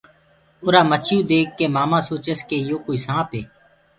[0.63, 3.43] اُرآ مڇيو ڪوُ ديک ڪي مآمآ سوچس ڪي يو ڪوئي سآنپ هي۔